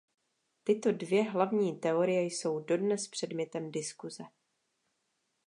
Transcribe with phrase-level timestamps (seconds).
[0.63, 4.23] Tyto dvě hlavní teorie jsou dodnes předmětem diskuse.